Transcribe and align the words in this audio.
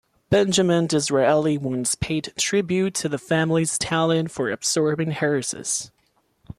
Benjamin 0.31 0.87
Disraeli 0.87 1.59
once 1.59 1.93
paid 1.93 2.33
tribute 2.35 2.95
to 2.95 3.07
the 3.07 3.19
family's 3.19 3.77
"talent 3.77 4.31
for 4.31 4.49
absorbing 4.49 5.13
heiresses". 5.21 5.91